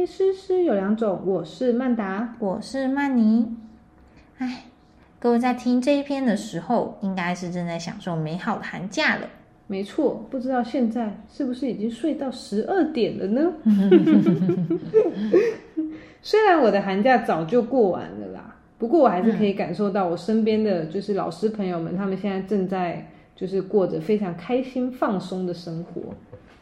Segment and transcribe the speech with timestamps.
[0.00, 3.46] 心诗诗有两种，我是曼达，我是曼妮。
[4.38, 4.64] 哎，
[5.18, 9.28] 各位在听这一篇的时候，应该是正在享受美好的寒假了。
[9.66, 13.52] 没错，不知道现在是不是已经睡到十二点了呢？
[16.22, 23.06] 虽然我的寒假早就过完了啦，不过我还是可以感受到我身边的就是老师朋友们，他们现在正在
[23.36, 26.00] 就是过着非常开心放松的生活。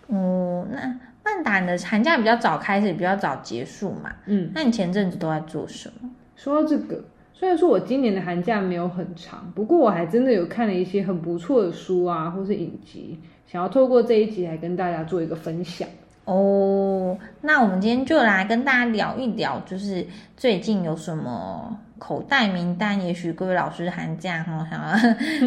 [0.08, 0.98] 哦，那
[1.34, 4.10] 曼达你的寒假比较早开始，比较早结束嘛？
[4.27, 6.09] 嗯，那你前阵子都在做什么？
[6.36, 15.86] 说到这个，虽然说我今年的寒假没有很长，不过我还真的有看了一些很不错的书啊，或是影集，想要透过这一集来跟大家做一个分享。
[16.24, 23.00] 哦，那我们今天就来跟大家聊一聊，就是最近有什么口袋名单？
[23.05, 24.92] 也许各位老师寒假哈想要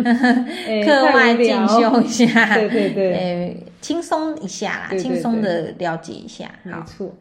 [0.84, 6.49] 课外进修一下， 对对对，诶，轻松一下啦，轻松的了解一下。
[6.63, 7.13] 没错。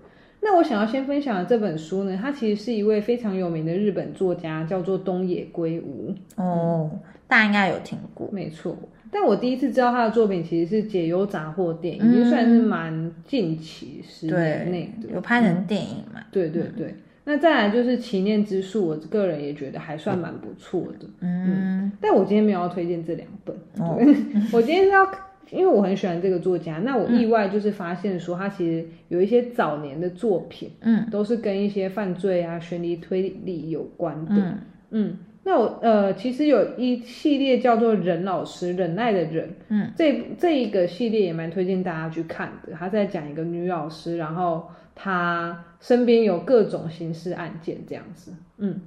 [0.42, 6.14] 那我想要先分享的这本书呢，它其实是一位非常有名的日本作家，叫做东野圭吾。
[6.36, 6.90] 哦，
[7.26, 8.28] 大家应该有听过。
[8.32, 8.76] 没错。
[9.12, 16.20] 但我第一次知道他的作品其实是《解忧杂货店》，已经算是蛮近期十年内的，有拍成电影嘛？
[16.30, 16.94] 对对对。
[17.24, 21.06] 那再来就是《祈念之树》，我个人也觉得还算蛮不错的。
[21.20, 21.90] 嗯。
[22.00, 23.54] 但我今天没有要推荐这两本，
[24.52, 25.04] 我今天是要，
[25.50, 26.78] 因为我很喜欢这个作家。
[26.78, 34.58] 那我意外就是发现说，他其实有一些早年的作品，嗯，都是跟一些犯罪啊、悬疑推理有关的，
[34.90, 35.16] 嗯。
[35.42, 42.74] 那我呃，其实有一系列叫做“忍老师”，忍耐的忍，嗯，这这一个系列也蛮推荐大家去看的。
[42.74, 48.82] 他在讲一个女老师，然后她身边有各种刑事案件这样子，嗯。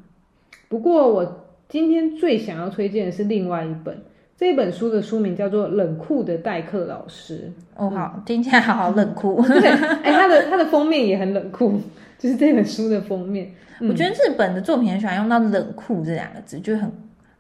[0.70, 3.98] 不过我今天最想要推荐的是另外一本，
[4.44, 7.50] 这本书的书名叫做《冷酷的代课老师》。
[7.82, 9.42] 哦，好，听起来好冷酷。
[9.42, 9.70] 对，
[10.04, 11.80] 哎，它的它的封面也很冷酷，
[12.20, 13.50] 就是这本书的封面。
[13.80, 16.92] 我觉得日本的作品很喜欢用到“冷酷”这两个字，就很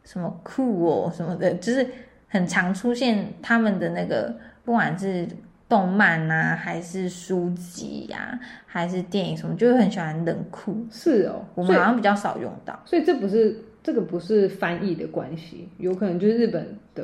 [0.06, 1.86] 什么酷哦什么的，就是
[2.30, 4.34] 很常出现他们的那个，
[4.64, 5.28] 不管是
[5.68, 10.74] 动漫啊，还是书籍呀，还是电影什么，就很喜欢冷酷。
[10.90, 17.04] 是哦，我们好像比较少用到，所以这不是这个不是翻译的关系，有可能就是日本的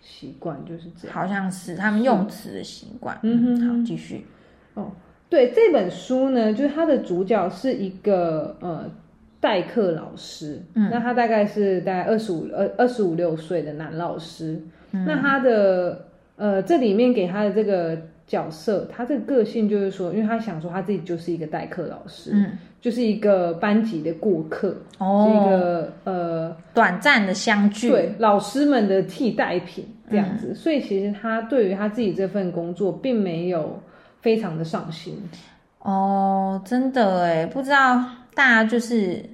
[0.00, 3.18] 习惯就是这样，好像是他们用词的习惯。
[3.22, 4.24] 嗯哼，好，继续
[4.74, 4.92] 哦。
[5.28, 8.90] 对这本书呢，就是它的主角是一个呃
[9.40, 14.58] 代课老师，那他大概是大概二十五二二十五六岁的男老师，
[14.90, 16.06] 那他的
[16.36, 33.80] 呃这里面给他的这个角色，他这个个性就是说，因为他想说他自己就是一个代课老师，嗯，就是一个班级的过客，哦，一个呃短暂的相聚，对老师们的替代品这样子，所以其实他对于他自己这份工作并没有。
[34.20, 35.16] 非常的上心。
[35.78, 39.24] 哦，真的哎，不知道大家就是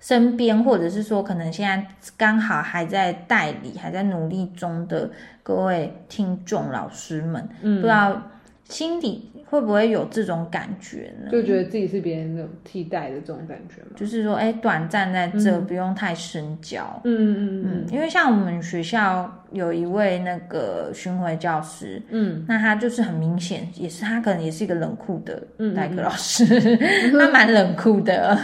[0.00, 5.10] 身边，或者是说可能现在刚好还在代理、还在努力中的
[5.42, 8.20] 各位听众老师们，嗯，不知道
[8.70, 9.26] 心底。
[9.50, 11.28] 会不会有这种感觉呢？
[11.28, 13.88] 就觉得自己是别人那种替代的这种感觉吗？
[13.96, 17.00] 就是说，哎，短暂在这，不用太深交。
[17.02, 17.86] 嗯嗯嗯。
[17.90, 25.42] 因为像我们学校有一位那个巡回教师，嗯，那他就是很明显，也是他可能也是一个冷酷的
[25.74, 26.46] 代课老师，
[27.10, 28.38] 他蛮冷酷的。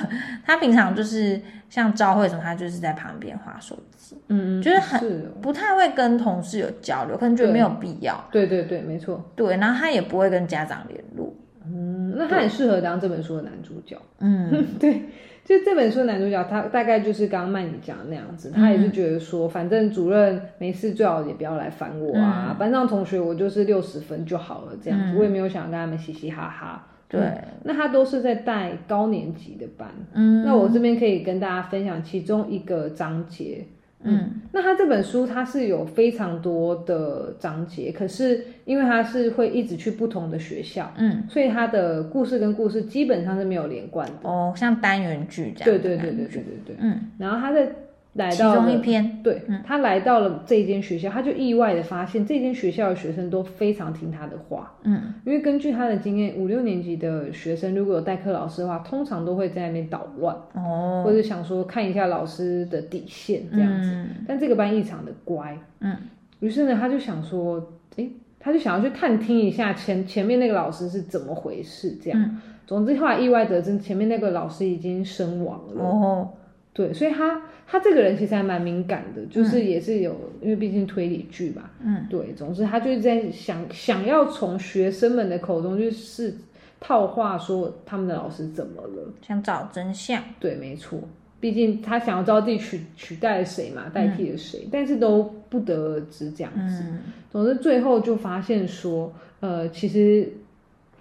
[0.44, 1.41] 他平常就是
[1.76, 8.19] 像朝会什么，他就是在旁边划手机，嗯嗯，就是很不太会跟同事有交流，可能觉得没有必要。
[8.32, 9.22] 对对对，没错。
[9.34, 11.31] 对，然后他也不会跟家长联络。
[11.66, 13.94] 嗯，那他很适合当这本书的男主角。
[14.20, 15.03] 嗯， 对，
[15.44, 22.56] 就这本书的男主角，他大概就是刚刚曼妮讲的那样子，他也是觉得说，反正主任没事，最好也不要来烦我啊。
[22.58, 26.87] 班上同学，我就是六十分就好了，这样子，我也没有想跟他们嘻嘻哈哈。
[27.09, 27.21] 对，
[27.62, 29.89] 那他都是在带高年级的班。
[30.12, 33.65] 嗯，那我这边可以跟大家分享其中一个章节。
[34.03, 44.29] 嗯，那他这本书它是有非常多的章节，可是因为他是会一直去不同的学校，嗯，所以他的故事跟故事基本上是没有连贯的。
[44.29, 45.64] 哦，像单元剧这样。
[45.64, 46.76] 对对对对对对对。
[46.79, 47.69] 嗯，然后他在。
[48.17, 54.73] 来到其中一篇，对他来到了这间学校，他就意外的发现这间学校的学生都非常听他的话。
[54.85, 64.07] 嗯，因为根据他的经验，五六年级的学生如果有代课老师的话，通常都会在那边捣乱，哦，或者想说看一下老师的底线这样子。
[64.27, 65.97] 但这个班异常的乖，嗯，
[66.41, 67.63] 于是呢，他就想说，
[67.97, 68.09] 哎，
[68.41, 72.41] 他就想要去探听一下前前面那个老师是怎么回事，这样。
[72.67, 75.85] 总之后来意外得知，前面那个老师已经身亡了。
[75.85, 76.29] 哦。
[76.76, 86.34] 对，所以他他这个人其实还蛮敏感的，就是也是有，因为毕竟推理剧嘛，嗯，对，总之他就是在想想要从学生们的口中去试
[86.78, 90.23] 套话说他们的老师怎么了，想找真相。
[90.38, 91.00] 对，没错。
[91.40, 96.84] 毕竟他想要知道自己取取代了谁嘛，代替了谁，但是都不得而知这样子。
[97.31, 100.31] 总之最后就发现说，呃，其实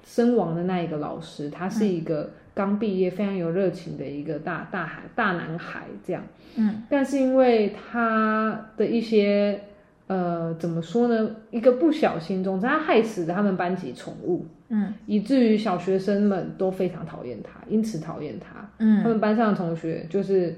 [0.05, 6.23] 身亡的那一个老师，他是一个刚毕业、非常有热情的一个大大孩大男孩这样。
[6.55, 9.59] 嗯，但是因为他的一些。
[10.07, 11.35] 呃，怎么说呢？
[11.49, 20.55] 一个不小心，总之他害死了他们班级宠物，嗯，以至于小学生们都非常讨厌他，因此讨厌他，嗯，他们班上的同学就是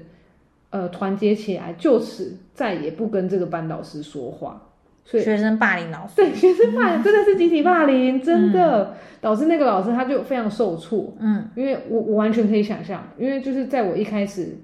[0.68, 4.67] 呃团结起来，就此再也不跟这个班导师说话，
[5.10, 8.94] 所以学生霸凌老师，对，学生霸凌真的是集体霸凌，真的。
[9.20, 14.56] 导致那个老师他就非常受挫，嗯，因为我我完全可以想象，因为就是在我一开始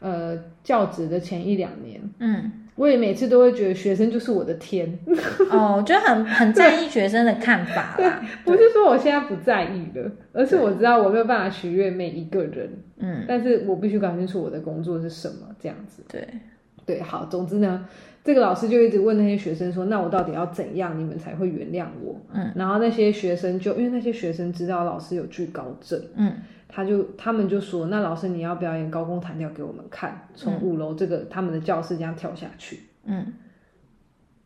[0.00, 2.52] 呃教职的前一两年，嗯。
[2.74, 4.98] 我也每次都会觉得学生就是我的天。
[5.50, 8.20] 哦，就很 很在意学生的看法啦。
[8.42, 12.68] 不是说我现在不在意了，而是我知道我没有办法取悦每一个人。
[12.98, 16.02] 嗯，但是我必须搞清楚我的工作是什么，这样子。
[16.08, 16.26] 对。
[16.86, 17.86] 对，好，总之呢，
[18.22, 26.32] 这个老师就一直问那些学生说：“那我到底要怎样，你们才会原谅我？”嗯，然后那些学生就因为那些学生知道老师有惧高症，嗯。
[26.72, 33.26] 他就他们就说：“那老师你要表演高空弹跳给我们看，从五楼这个他们的教室这样跳下去。”嗯，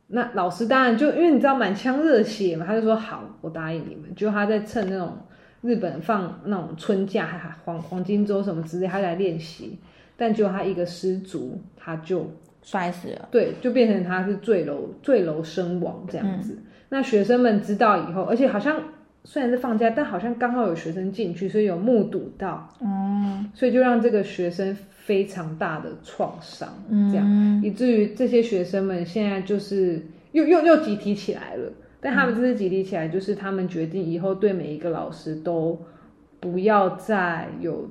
[0.06, 5.18] 那老师当然就因为你知道满腔热血嘛，他就说：“好，我答应你们。”就他在趁那种
[5.60, 9.78] 日本放那种春假，还黄黄金周什么之类，他来练习。
[10.16, 12.30] 但就他一个失足，他就
[12.64, 13.28] 摔死了。
[13.30, 16.58] 对，就变成他是坠楼坠楼身亡这样子。
[16.88, 18.82] 那学生们知道以后，而且好像。
[19.26, 26.68] 虽然是放假，但好像刚好有学生进去，所以有目睹到，嗯，所以就让这个学生非常大的创伤，
[27.10, 30.02] 这样，以至于这些学生们现在就是
[30.32, 31.72] 又又又集体起来了。
[32.02, 35.80] 但他们这次集体起来，就是他们决定以后对每一个老师都
[36.38, 37.88] 不要再有。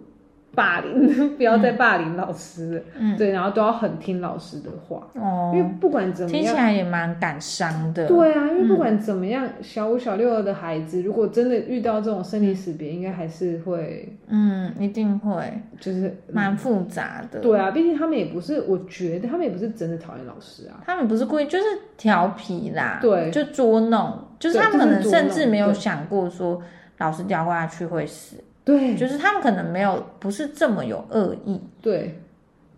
[0.56, 8.08] 霸凌， 不要再霸凌老师，嗯，对，然后都要很听老师的话，哦，因为不管怎么样，听起来也蛮感伤的。
[8.08, 17.40] 对啊，因为不管怎么样，小五、小六的孩子，如果真的遇到这种生离死别，应该还是会，嗯，一定会，就是蛮复杂的。
[17.40, 21.66] 对啊，毕竟他们也不是，我觉得他们也不是真的讨厌老师啊，他们不是故意，就是
[21.98, 26.62] 调皮啦，对，就捉弄，就是他们可能甚至没有想过说
[27.00, 28.38] 老师掉下去会死。
[28.66, 32.18] 对，就是他们可能没有不是这么有恶意，对，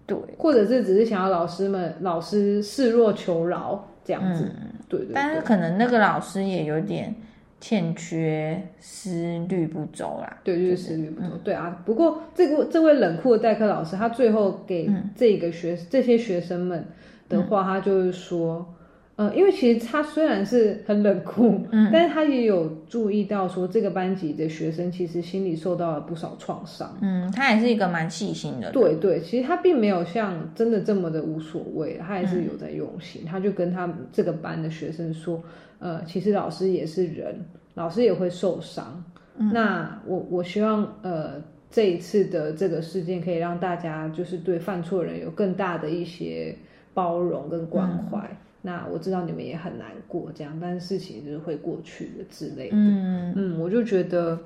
[0.05, 4.51] 对，或者是只是想要老师们老师示弱求饶这样子，
[4.89, 5.09] 对对。
[5.13, 7.13] 但是可能那个老师也有点
[7.59, 11.37] 欠缺思虑不周啦，对，就是思虑不周。
[11.43, 16.85] 对啊，不过这个这位冷酷的代课老师，他最后给这个学这些学生们
[17.29, 18.65] 的话，他就是说。
[19.17, 35.41] 呃，因为其实他虽然是很冷酷，嗯，但是他也有注意到说这个班级的学生其实心里受到了不少创伤，嗯，他也是一个蛮细心的，对对，其实他并没有像真的这么的无所谓，他还是有在用心，他就跟他这个班的学生说，
[35.79, 37.33] 呃，其实老师也是人，
[37.75, 39.01] 老师也会受伤，
[39.37, 41.41] 那我我希望呃
[41.71, 46.53] 这一次的这个事件可以让大家就是对犯错人有更大的一些
[46.93, 48.29] 包容跟关怀。
[48.65, 52.75] 那我知道你们也很难过，这样，但是事情就是会过去的之类的。
[52.75, 54.39] 嗯嗯，我就觉得，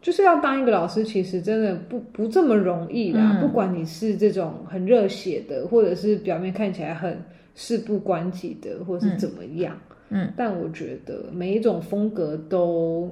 [0.00, 3.36] 就是要当一个老师，其实真的不不这么容易啦。
[3.40, 7.20] 不管你是这种很热血的，或者是表面看起来很
[7.56, 9.76] 事不关己的，或者是怎么样。
[10.10, 13.10] 嗯，但我觉得每一种风格都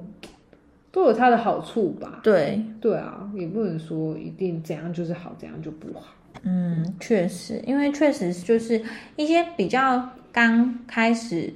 [0.93, 2.21] 都有它的好处吧。
[2.23, 6.13] 对对啊，也不能说一定怎样就是好，怎样就不好。
[6.43, 8.81] 嗯，确实，因为确实就是
[9.17, 10.09] 一些比较。
[10.37, 11.51] 刚开始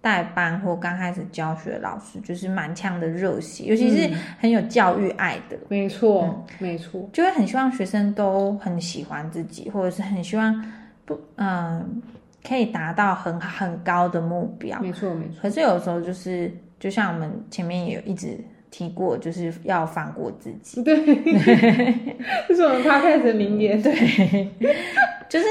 [0.00, 4.08] 带班或刚开始教学的老师，就是满腔的热血，尤其是
[4.38, 5.58] 很有教育爱的。
[5.68, 10.64] 没错，没错，就会很希望学生都很喜欢自己，或者是很希望
[11.04, 12.00] 不嗯
[12.42, 14.80] 可以达到很很高的目标。
[14.80, 15.34] 没错，没错。
[15.42, 20.82] 可是有时候就是，就像我们前面也有一直提过，就是要放过自己。
[20.82, 20.96] 对，
[22.48, 23.82] 这是我们他开始的名言。
[23.82, 24.48] 对，
[25.28, 25.46] 就是。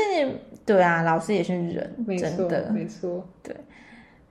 [0.65, 2.70] 对啊，老师也是人，真的。
[2.72, 3.27] 没错。
[3.44, 3.56] 对，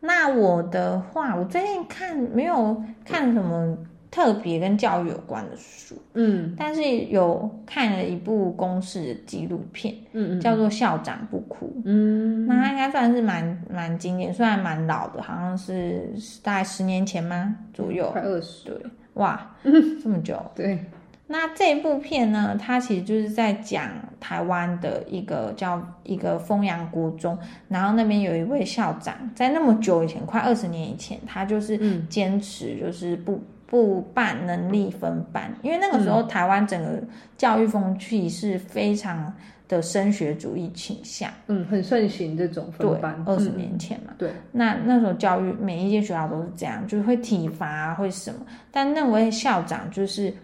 [0.01, 3.77] 那我的话，我最近看没有看什么
[4.11, 18.77] 特别跟教育有关的书，嗯，但是有看了一部公式纪录片，嗯嗯，叫做《校长不哭》，嗯，那它应该算是蛮蛮经典，虽然蛮老的，好像是大概十年前吗左右，快二十，对，
[19.15, 20.85] 哇， 这么久，对。
[21.33, 37.01] 那这部片呢，它其实就是在讲台湾的一个叫一个丰阳国中，然后那边有一位校长，在那么久以前，快二十年以前，他就是坚持就是不不办能力分班，因为那个时候台湾整个
[37.37, 39.33] 教育风气是非常
[39.69, 43.23] 的升学主义倾向，嗯，很盛行这种分班。
[43.25, 48.41] 二十年前嘛，对，那那时候教育每一间学校都是这样，就是会体罚，会什么，
[48.73, 50.35] 但那位校长就是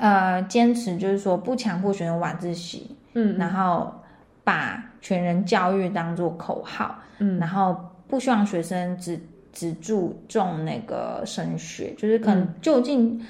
[0.00, 3.94] 呃坚持，就是说不强迫学生晚自习，嗯，然后
[4.42, 7.78] 把全人教育当做口号，嗯，然后
[8.08, 9.20] 不希望学生只。
[9.52, 13.20] 只注重那个升学，就是可能就近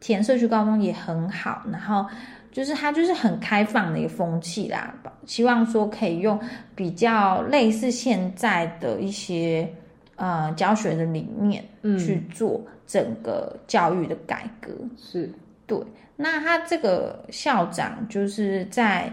[0.00, 2.06] 填社区高中也很好，然后
[2.50, 4.94] 就是他就是很开放的一个风气啦，
[5.26, 6.40] 希望说可以用
[6.74, 9.70] 比较类似现在的一些
[10.16, 11.62] 呃教学的理念
[11.98, 15.30] 去做整个教育的改革，是
[15.66, 15.78] 对。
[16.16, 19.12] 那他这个校长就是在。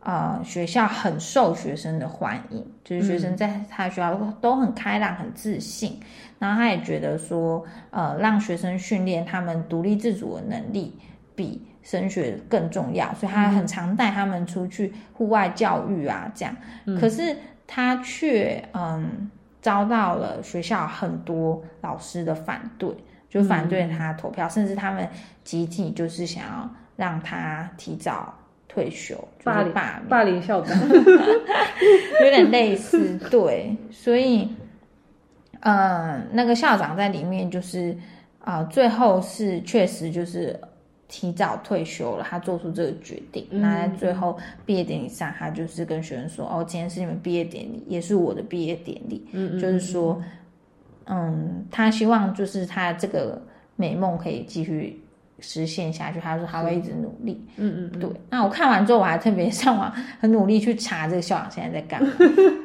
[0.00, 5.98] 呃，学校很受学生的欢迎，就是学生在他学校都很开朗、很自信。
[6.38, 10.96] 然后他也觉得说，呃，让学生训练他们独立自主的能力
[11.34, 16.56] 比升学更重要，所以他很常带他们出去户外教育啊，这样。
[17.00, 19.28] 可是他却嗯
[19.60, 22.88] 遭到了学校很多老师的反对，
[23.28, 25.08] 就反对他投票，甚至他们
[25.44, 28.34] 集体就是想要让他提早。
[28.68, 29.72] 退休霸凌
[30.06, 34.46] 霸凌校长 有点类似对，所以，
[35.60, 37.96] 嗯，那个校长在里面就是
[38.38, 40.60] 啊，最后是确实就是
[41.08, 43.46] 提早退休了，他做出这个决定。
[43.50, 50.22] 那在最后毕业典礼上，他就是跟学生说：“哦，今天是你们毕业典礼，也是我的毕业典礼。”嗯嗯，就是说，
[51.06, 53.40] 嗯，他希望就是他这个
[53.76, 55.02] 美梦可以继续。
[55.38, 57.46] 实现下去，他说他会一直努力。
[57.58, 58.08] 嗯嗯，对。
[58.30, 62.10] 那我看完之后，我还特别 上网很努力去查这个校长现在在干嘛。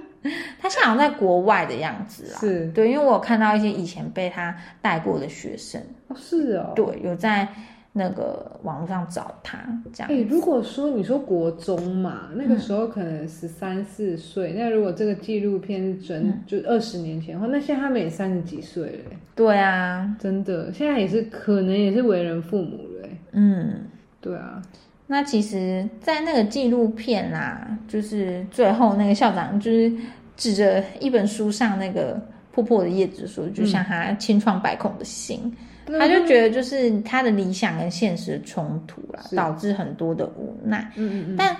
[0.58, 5.82] 他校长在国外的样子啊，是对，因为我有看到一些以前被他带过的学生。
[6.08, 7.46] 哦，是哦，对，有在。
[7.94, 9.60] 那个网络上找他
[9.92, 10.10] 这样。
[10.10, 19.12] 哎，如果说你说国中嘛，那个时候可能十三四岁，那如果这个纪录片准就二十年前的话，那现在他们也三十几岁了。
[19.36, 23.10] 对啊，真的，现在也是可能也是为人父母了。
[23.34, 23.82] 嗯，
[24.22, 24.62] 对啊。
[25.08, 29.92] 那其实，在那个纪录片啊，就是最后那个校长就是
[30.38, 32.18] 指着一本书上那个
[32.54, 35.54] 破破的叶子说，就像他千疮百孔的心。
[35.88, 40.92] 他就觉得就是他的理想跟现实的冲突了，导致很多的无奈。
[40.96, 41.36] 嗯嗯嗯。
[41.36, 41.58] 但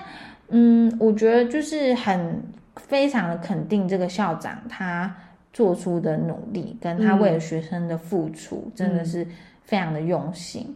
[0.48, 2.42] 嗯，我觉得就是很
[2.76, 5.14] 非常的肯定这个校长他
[5.52, 9.26] 做出的努力，跟他为了学生的付出，真的是
[9.64, 10.74] 非常的用心。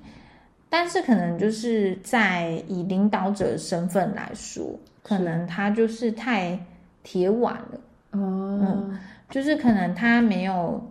[0.68, 4.66] 但是可能就是在以领导者的身份来说，
[5.02, 6.58] 可能他就是太
[7.02, 7.80] 铁腕了。
[8.10, 8.58] 哦。
[8.60, 8.98] 嗯，
[9.30, 10.90] 就是可能他没有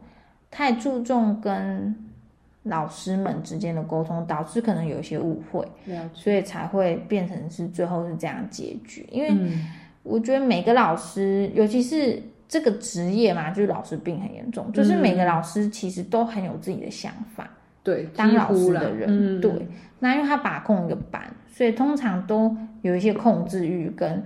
[0.49, 1.93] 太注重跟。
[2.65, 5.63] 老师们之间的沟通导致可能有一些误会，
[6.13, 9.07] 所以才会变成是最后是这样结局。
[9.11, 9.31] 因为
[10.01, 17.47] 我觉得每个老师，尤其是这个职业嘛，就是老师病很严重，就是每个老师其实都很有自己的想法。
[17.83, 19.51] 对，当老师的人，对，
[19.99, 24.23] 那因为他把控一个班，所以通常都有一些控制欲跟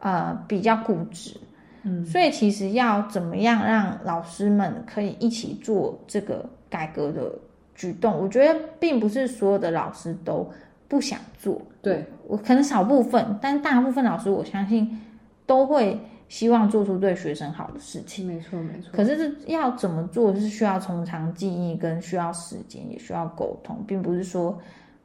[0.00, 1.38] 呃比较固执。
[1.84, 7.32] 嗯，所以其实要怎么样让老师们可以一起做这个改革的？
[7.76, 10.50] 举动，我觉得并不是所有的老师都
[10.88, 14.98] 不想做，对我可能少部分，但大部分老师我相信
[15.44, 18.26] 都会希望做出对学生好的事情。
[18.26, 18.90] 没错，没错。
[18.92, 24.58] 可是这要怎么做，是需要从长计议，跟需要时间，也需要沟通，并不是说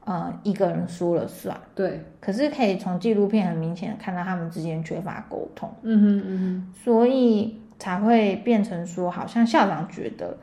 [0.06, 1.60] 呃一个人说了算。
[1.76, 2.00] 对。
[2.22, 5.70] 可是可以从纪录片很明显的看到他们之间缺乏沟通。
[5.82, 6.74] 嗯哼嗯哼。
[6.74, 10.38] 所以才会变成说，好像校长觉得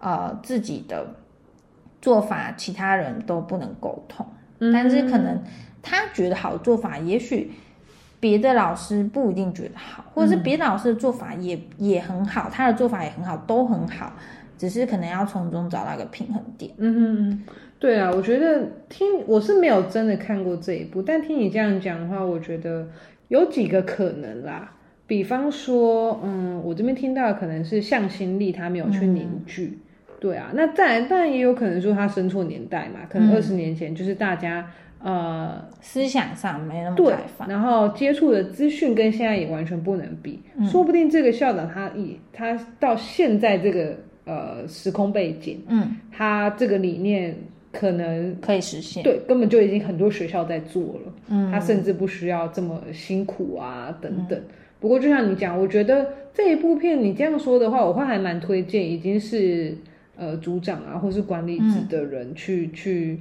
[0.00, 1.06] 呃自己的。
[2.06, 4.24] 做法其他人都不能沟通，
[4.72, 5.42] 但是可能
[5.82, 7.50] 他觉得好的做法，也许
[8.20, 14.12] 别的老师不一定觉得好，或者是别的老师的做法也也很好，他的做法也很好，都很好，
[14.56, 16.70] 只是可能要从中找到一个平衡点。
[16.76, 17.42] 嗯嗯，
[17.80, 22.86] 对啊，我觉得听我是没有真的看过这一部，但听你这样讲的话，我觉得
[23.26, 24.74] 有几个可能啦。
[25.08, 29.80] 比方说，嗯，我这边听到的可能是向心力他没有去凝聚。
[30.18, 34.66] 对啊，那再当然也有可能说他生错年代嘛，可能二十年前就是大家
[35.02, 37.14] 呃思想上没那么对，
[37.46, 43.94] 然后接触的资讯跟现在也完全不能比，说不定这个校长他以他到现在这个
[44.24, 47.36] 呃时空背景，嗯，他这个理念
[47.70, 54.40] 可能可以实现，对，根本就已经很多学校在做了，嗯，他甚至不需要这么辛苦啊等等。
[54.80, 59.76] 不过就像你讲，我觉得这一部片你这样说的话，我会还蛮推荐，已经是。
[60.16, 63.20] 呃组长啊，或是管理职的人去去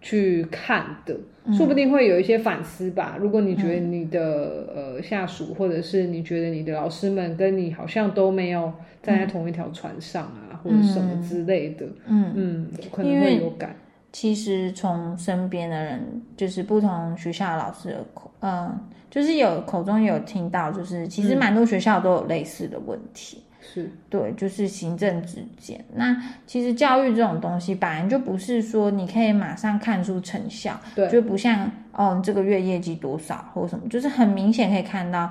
[0.00, 1.16] 去看的，
[1.56, 3.16] 说不定会有一些反思吧。
[3.20, 8.72] 如果你觉得你的呃下属，或者是你觉得你的老师们跟你好像都没有
[9.02, 11.44] 站在同一条船上啊，或者什么之。
[11.44, 12.32] 类的，嗯。
[12.34, 13.76] 嗯，可能会有感。
[14.14, 18.72] 其实从身边的人，就是不同学校的老师的口，嗯，
[19.10, 23.42] 就是有口中有听到，就是其实蛮多学校都有类似的问题。
[23.60, 25.84] 是对，就是行政之间。
[25.92, 26.16] 那
[26.46, 35.28] 其实教育这种东西，本来就不是说你可以马上看出成效，对，就不像哦，这个月业绩多少或什么，就是很明显可以看到，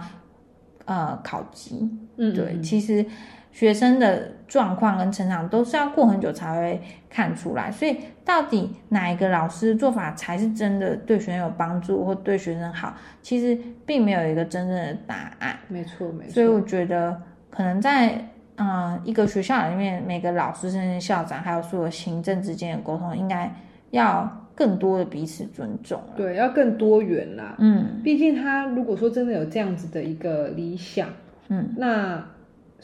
[0.83, 1.89] 呃，考级。
[2.17, 3.05] 嗯，对，其实。
[3.53, 7.95] 学生的状况跟成长都是要过很久才会看出来，所以
[8.25, 13.55] 到底哪一个老师做法才是真的对学生有帮助或对学生好，其实
[13.85, 15.55] 并没有一个真正的答案。
[15.67, 16.33] 没错，没错。
[16.33, 17.15] 所以我觉得
[17.51, 23.53] 可能在嗯一个学校里面，每个老师甚至校长还有所有行政之间的沟通，应该
[23.91, 26.01] 要更多的彼此尊重。
[26.15, 27.55] 对，要更多元啦。
[27.59, 31.07] 嗯，毕竟他如果说真的有这样子的一个理想，
[31.49, 32.25] 嗯，那。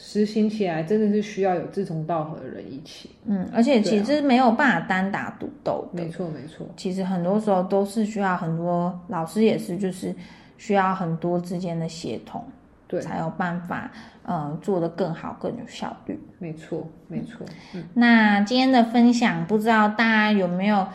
[0.01, 6.65] 实行起来真的是需要有志同道合的人一起，嗯，而且其实没有办法单打独斗的，没错没错。
[6.77, 10.15] 其实很多时候都是需要很多老师也是，就是
[10.57, 12.41] 需要很多之间的协同，
[12.87, 13.91] 对，才有办法
[14.23, 16.17] 嗯做得更好更有效率。
[16.39, 17.45] 没错没错。
[17.73, 20.87] 嗯，那今天的分享不知道大家有没有？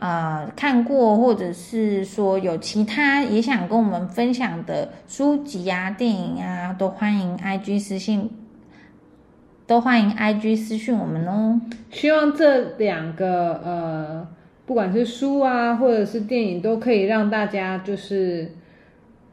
[0.00, 8.30] 呃，看过或者是说有其他也想跟我们分享的书籍啊、电影啊，都欢迎 I G 私信，
[9.66, 11.60] 都欢迎 I G 私讯我们哦。
[11.90, 14.28] 希望这两个呃，
[14.66, 18.52] 不管是书啊，或者是电影，都可以让大家就是。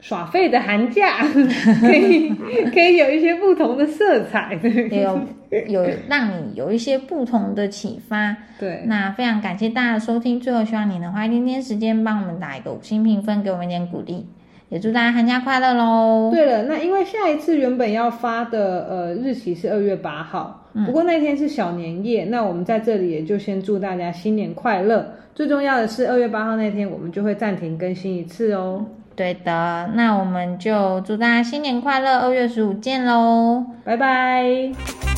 [0.01, 1.25] 耍废的寒假
[1.81, 2.29] 可以
[2.71, 4.53] 可以有一些不同的色彩，
[4.91, 5.19] 有
[5.67, 8.35] 有让你有一些不同的启发。
[8.59, 14.25] 对，那非常感谢大家的收听，最后希望你能花一点点时间帮我们打一个五星评分，给我们一点鼓励，
[14.69, 16.29] 也祝大家寒假快乐喽。
[16.31, 25.13] 对了，那因为下一次原本要发的呃日期是二月八号，不过那天是小年夜，那我们在这里也就先祝大家新年快乐。
[25.33, 28.85] 最重要的是二月八号那天我们就会暂停更新一次哦。
[29.17, 35.14] 对的，那我们就祝大家新年快乐，二月十五见喽，拜拜。